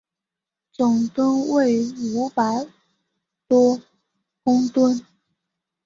[0.71, 1.79] 总吨位
[2.11, 2.43] 五百
[3.47, 3.79] 多
[4.43, 5.05] 公顿。